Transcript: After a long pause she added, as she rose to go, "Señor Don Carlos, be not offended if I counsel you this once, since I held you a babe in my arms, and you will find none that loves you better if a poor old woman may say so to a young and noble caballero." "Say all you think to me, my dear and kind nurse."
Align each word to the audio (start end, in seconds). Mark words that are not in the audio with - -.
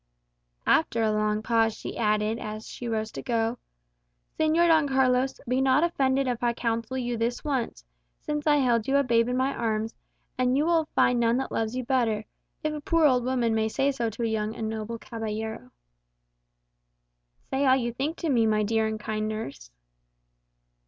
After 0.65 1.03
a 1.03 1.11
long 1.11 1.43
pause 1.43 1.75
she 1.77 1.95
added, 1.95 2.39
as 2.39 2.67
she 2.67 2.87
rose 2.87 3.11
to 3.11 3.21
go, 3.21 3.59
"Señor 4.39 4.67
Don 4.67 4.87
Carlos, 4.89 5.39
be 5.47 5.61
not 5.61 5.83
offended 5.83 6.25
if 6.25 6.41
I 6.41 6.53
counsel 6.53 6.97
you 6.97 7.17
this 7.17 7.43
once, 7.43 7.85
since 8.19 8.47
I 8.47 8.55
held 8.55 8.87
you 8.87 8.97
a 8.97 9.03
babe 9.03 9.27
in 9.29 9.37
my 9.37 9.53
arms, 9.55 9.93
and 10.39 10.57
you 10.57 10.65
will 10.65 10.85
find 10.95 11.19
none 11.19 11.37
that 11.37 11.51
loves 11.51 11.75
you 11.75 11.83
better 11.85 12.25
if 12.63 12.73
a 12.73 12.81
poor 12.81 13.05
old 13.05 13.23
woman 13.23 13.53
may 13.53 13.67
say 13.69 13.91
so 13.91 14.09
to 14.09 14.23
a 14.23 14.25
young 14.25 14.55
and 14.55 14.67
noble 14.67 14.97
caballero." 14.97 15.69
"Say 17.51 17.67
all 17.67 17.75
you 17.75 17.93
think 17.93 18.17
to 18.21 18.29
me, 18.29 18.47
my 18.47 18.63
dear 18.63 18.87
and 18.87 18.99
kind 18.99 19.27
nurse." 19.27 19.69